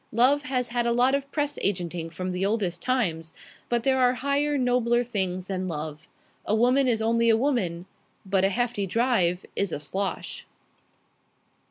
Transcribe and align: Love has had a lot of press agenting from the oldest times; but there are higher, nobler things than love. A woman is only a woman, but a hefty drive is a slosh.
Love 0.11 0.41
has 0.41 0.69
had 0.69 0.87
a 0.87 0.91
lot 0.91 1.13
of 1.13 1.29
press 1.31 1.59
agenting 1.61 2.09
from 2.09 2.31
the 2.31 2.43
oldest 2.43 2.81
times; 2.81 3.35
but 3.69 3.83
there 3.83 3.99
are 3.99 4.15
higher, 4.15 4.57
nobler 4.57 5.03
things 5.03 5.45
than 5.45 5.67
love. 5.67 6.07
A 6.43 6.55
woman 6.55 6.87
is 6.87 7.03
only 7.03 7.29
a 7.29 7.37
woman, 7.37 7.85
but 8.25 8.43
a 8.43 8.49
hefty 8.49 8.87
drive 8.87 9.45
is 9.55 9.71
a 9.71 9.77
slosh. 9.77 10.47